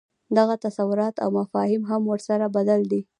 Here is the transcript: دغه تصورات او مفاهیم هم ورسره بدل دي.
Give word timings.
دغه 0.37 0.55
تصورات 0.65 1.15
او 1.23 1.29
مفاهیم 1.39 1.83
هم 1.89 2.01
ورسره 2.11 2.45
بدل 2.55 2.81
دي. 2.91 3.01